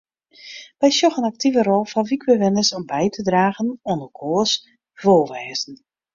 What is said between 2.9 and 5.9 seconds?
by te dragen oan inoars wolwêzen.